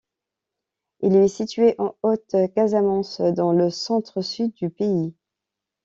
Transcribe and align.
Il 1.01 1.15
est 1.15 1.27
situé 1.27 1.75
en 1.77 1.93
Haute-Casamance, 2.01 3.21
dans 3.21 3.51
le 3.51 3.69
centre-sud 3.69 4.51
du 4.55 4.71
pays. 4.71 5.13